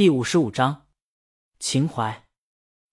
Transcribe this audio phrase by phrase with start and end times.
[0.00, 0.86] 第五十五章，
[1.58, 2.24] 情怀。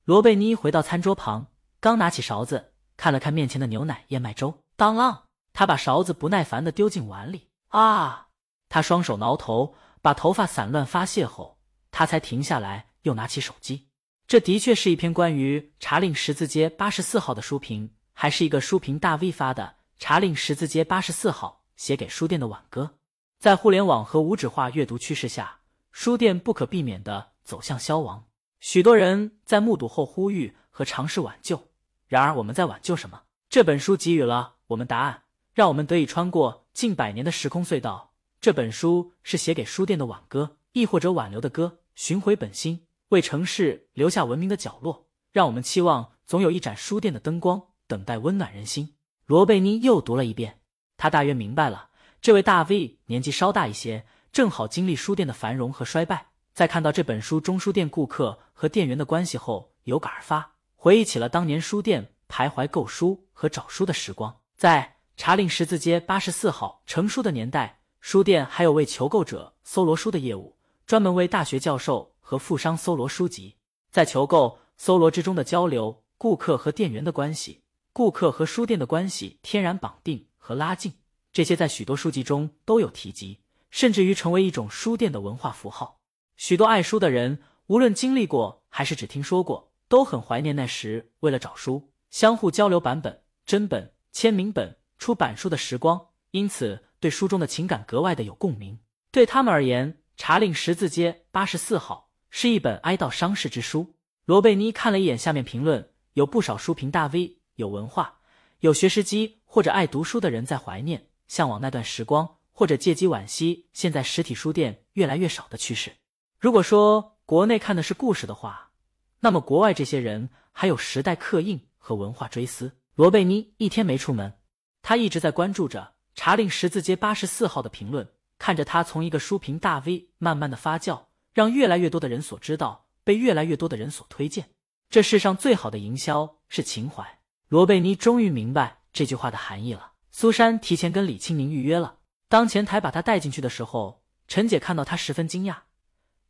[0.03, 1.47] 罗贝妮回到餐桌旁，
[1.79, 5.21] 刚拿起勺子，看了看面前的牛奶燕麦粥，当啷，
[5.53, 7.47] 他把勺子不耐烦的丢进碗里。
[7.69, 8.27] 啊！
[8.67, 11.57] 他双手挠头，把头发散乱发泄后，
[11.91, 13.87] 他才停下来，又拿起手机。
[14.27, 19.77] 这的确是一篇关于查令十字街八十四号的书评，还是一个书评大 V 发的。
[19.97, 22.97] 查令十字街八十四号写给书店的挽歌，
[23.39, 25.59] 在互联网和无纸化阅读趋势下。
[25.99, 28.27] 书店不可避免的走向消亡，
[28.59, 31.69] 许多人在目睹后呼吁和尝试挽救。
[32.05, 33.23] 然而，我们在挽救什么？
[33.49, 35.23] 这本书给予了我们答案，
[35.55, 38.13] 让我们得以穿过近百年的时空隧道。
[38.39, 45.07] 这本书是写给书店的挽歌，亦或者挽留的歌，寻回本心，为城市留下文明的角落。
[45.31, 48.93] 让我们期望总有一盏书店的灯光，等待温暖人心。
[49.25, 50.59] 罗贝妮又读了一遍，
[50.95, 51.89] 他大约明白了，
[52.21, 54.05] 这位大 V 年纪稍大一些。
[54.37, 64.37] 正好经历书店的繁荣和衰败，在看到这本书中书店顾客和店员的关系后，有感而发，回忆起了当年书店徘徊购书和找书的时光。
[64.55, 73.55] 在查令十字街八十四号成书的年代，书店还有为求购者搜罗书的业务，专门为大学教授和富商搜罗书籍。
[73.89, 80.93] 在求购、搜罗之中的交流，顾客和店员的关系，顾客和书店的关系天然绑定和拉近，
[81.33, 83.39] 这些在许多书籍中都有提及。
[83.69, 86.01] 甚至于成为一种书店的文化符号，
[86.35, 98.79] 许多爱书的人，无论经历过还是只听说过，都很怀念那时为了找书相互交流版本、真本、签名本、出版书的时光，因此对书中的情感格外的有共鸣。
[99.11, 103.95] 对他们而言，《查令十字街八十四号》是一本哀悼伤逝之书。
[104.25, 108.19] 罗贝妮看了一眼下面评论，有不少书评大 V，有文化、
[108.59, 112.36] 有学识机或者爱读书的人在怀念、向往那段时光。
[112.57, 115.91] 或者借机惋惜现在实体书店越来越少的趋势。
[116.39, 118.71] 如果说国内看的是故事的话，
[119.19, 122.79] 那么国外这些人还有时代刻印和文化追思。
[122.95, 124.39] 罗贝妮一天没出门，
[124.81, 128.09] 他一直在关注着查令十字街八十四号的评论，
[128.39, 130.99] 看着他从一个书评大 V 慢慢的发酵，
[131.35, 134.49] 让越来越多的人所知道，被越来越多的人所推荐。
[134.89, 137.19] 这世上最好的营销是情怀。
[137.49, 139.91] 罗贝妮终于明白这句话的含义了。
[140.09, 141.96] 苏珊提前跟李清明预约了。
[142.29, 145.55] 当前台把他带进去的时候，陈姐看到他十分惊讶：“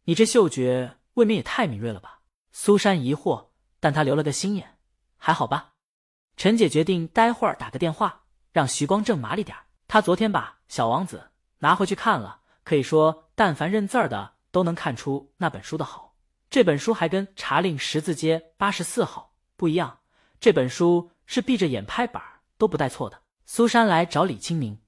[0.06, 2.20] 你这嗅觉未免也太敏锐了吧？”
[2.54, 3.48] 苏珊疑惑，
[3.80, 4.78] 但她留了个心眼，
[5.18, 5.74] 还好吧。
[6.36, 11.18] 陈姐决定待会儿打个电话，让徐光正麻利点他昨天把《小王子》
[11.60, 16.16] 拿回去看了，可以说但凡认字儿的都能看出那本书的好。
[16.50, 20.00] 这本书还跟《查令十字街八十四号》不一样，
[20.40, 22.22] 这本书是闭着眼拍板
[22.58, 23.22] 都不带错的。
[23.46, 24.80] 苏珊来找李清明。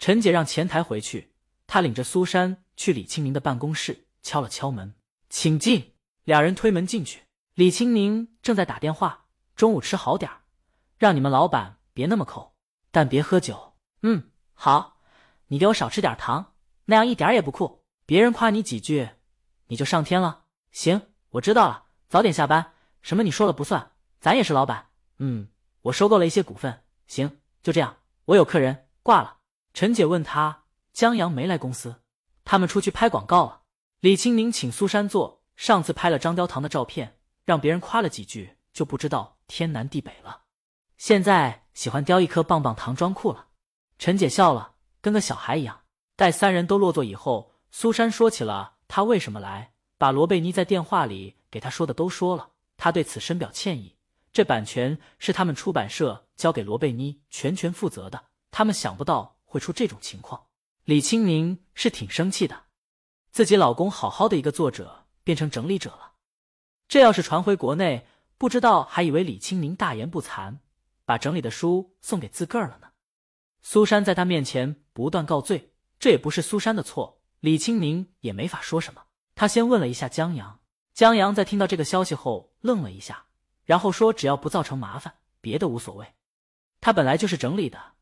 [0.00, 1.34] 陈姐让前台回去，
[1.66, 4.94] 她领着苏珊去李清明的办公室，敲了敲门，
[5.28, 5.92] 请进。
[6.24, 7.24] 两人推门进去，
[7.54, 9.26] 李清明正在打电话。
[9.54, 10.40] 中午吃好点儿，
[10.96, 12.54] 让你们老板别那么抠，
[12.90, 13.74] 但别喝酒。
[14.00, 15.02] 嗯，好，
[15.48, 16.54] 你给我少吃点糖，
[16.86, 17.84] 那样一点也不酷。
[18.06, 19.10] 别人夸你几句，
[19.66, 20.44] 你就上天了。
[20.72, 22.72] 行，我知道了，早点下班。
[23.02, 24.88] 什么你说了不算，咱也是老板。
[25.18, 25.48] 嗯，
[25.82, 26.84] 我收购了一些股份。
[27.06, 29.39] 行，就这样，我有客人，挂了。
[29.72, 32.02] 陈姐问他：“江阳没来公司，
[32.44, 33.62] 他们出去拍广告了。”
[34.00, 40.42] 李清明请苏珊坐，上次拍了张雕堂的照片，让别人夸了几句，就不知道天南地北了。
[40.96, 43.48] 现在喜欢雕一颗棒棒糖装酷了。
[43.98, 45.80] 陈姐笑了，跟个小孩一样。
[46.16, 52.50] 待三人都落座以后，苏珊说起了他为什么来，把罗贝妮在电话里给他说的都说了。
[52.76, 53.96] 他对此深表歉意。
[54.32, 59.36] 这版权是他们出版社交给罗贝妮全权负责的，他们想不到。
[59.50, 60.46] 会出这种情况，
[60.84, 62.66] 李清明是挺生气的。
[63.32, 66.12] 自己老公好好的一个作者变成整理者了，
[66.86, 68.06] 这要是传回国内，
[68.38, 70.58] 不知道还以为李清明大言不惭，
[71.04, 72.90] 把整理的书送给自个儿了呢。
[73.60, 79.02] 苏珊在他面前不断告罪，这也不是苏珊的错，李清明也没法说什么。
[79.34, 80.60] 他先问了一下江阳，
[80.94, 83.26] 江阳在听到这个消息后愣了一下，
[83.64, 86.06] 然后说：“只要不造成麻烦，别的无所谓。
[86.80, 87.94] 他本来就是整理的。”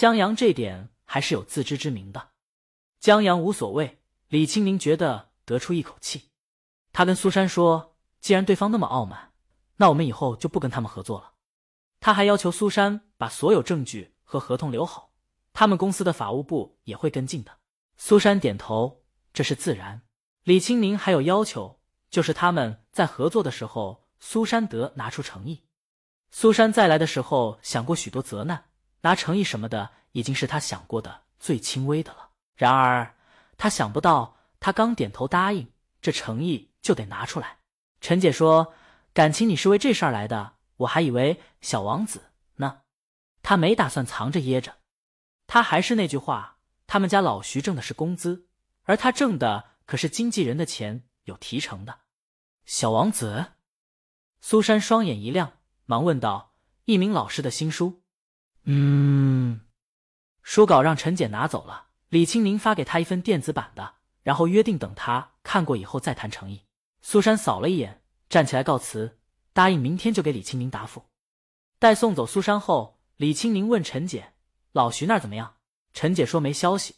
[0.00, 2.30] 江阳这点还是有自知之明的，
[3.00, 4.00] 江阳无所谓。
[4.28, 6.30] 李清明觉得得出一口气，
[6.90, 9.34] 他跟苏珊说：“既然对方那么傲慢，
[9.76, 11.34] 那我们以后就不跟他们合作了。”
[12.00, 15.12] 他还要求苏珊把所有证据和合同留好，
[15.52, 17.58] 他们公司的法务部也会跟进的。
[17.98, 19.02] 苏珊点头，
[19.34, 20.00] 这是自然。
[20.44, 25.66] 李清明还有要求，就是他们在合作的时候，苏珊得拿出诚意。
[26.30, 28.69] 苏珊再来的时候想过许多责难。
[29.02, 32.30] 拿诚意什么的，已经是他想过的最轻微的了。
[32.54, 33.14] 然而，
[33.56, 37.58] 他想不到，他刚点头答应，这诚意就得拿出来。
[38.00, 38.74] 陈姐说
[39.12, 42.82] ：“感情你是为这事儿来的，我还以为小王子呢。”
[43.42, 44.76] 他没打算藏着掖着。
[45.46, 48.46] 他还是那句话，他们家老徐挣的是工资，
[48.82, 52.00] 而他挣的可是经纪人的钱，有提成的。
[52.66, 53.52] 小王子，
[54.40, 55.54] 苏珊双眼一亮，
[55.86, 56.54] 忙问道
[56.84, 58.02] ：“一名老师的新书
[58.64, 59.60] ？”“嗯。”
[60.42, 66.62] 书稿让陈姐拿走了，李青宁发给他一份电子版的，然后约定等他看过以后再谈诚意。
[67.02, 69.18] 苏珊扫了一眼，站起来告辞，
[69.52, 71.04] 答应明天就给李青宁答复。
[71.78, 74.32] 待送走苏珊后，李青宁问陈姐
[74.72, 75.54] ：“老徐那儿怎么样？”
[75.94, 76.96] 陈姐说：“没消息，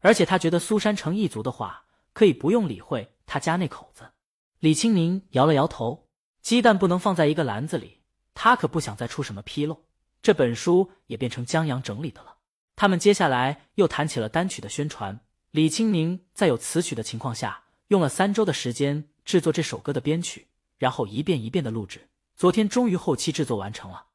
[0.00, 4.12] 而且他觉得苏珊诚意足的话，可以不用理会他家那口子。”
[4.60, 6.08] 李青宁摇了摇头
[6.40, 8.00] ：“鸡蛋不能放在一个篮子里，
[8.34, 9.84] 他可不想再出什么纰漏。
[10.24, 12.38] 这本书也变成江阳整理的了。”
[12.76, 15.20] 他们接下来又谈起了单曲的宣传。
[15.50, 20.48] 李青宁在有词曲的情况下，用了三周的时间制作这首歌的编曲，
[20.78, 22.08] 然后一遍一遍的录制。
[22.34, 24.06] 昨天终于后期制作完成了。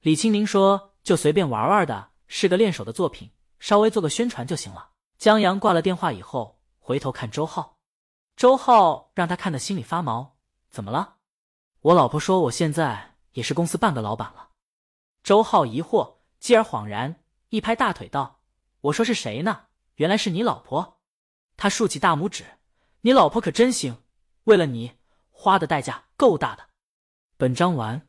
[0.00, 4.88] 李青宁说：“就随便玩玩的，是个练手的作品，稍微做个宣传就行了。”
[5.18, 7.76] 江阳挂了电话以后，回头看周浩，
[8.34, 10.38] 周浩让他看的心里发毛。
[10.70, 11.16] 怎么了？
[11.82, 14.48] 我老婆说我现在也是公司半个老板了。
[15.22, 17.22] 周浩疑惑，继而恍然。
[17.50, 18.40] 一拍大腿道
[18.82, 19.66] ：“我说是谁呢？
[19.96, 20.98] 原来是你老婆。”
[21.56, 22.44] 他竖起大拇指
[23.02, 24.02] ：“你老婆可真行，
[24.44, 24.98] 为了你
[25.30, 26.70] 花的代价够大的。”
[27.36, 28.08] 本章完。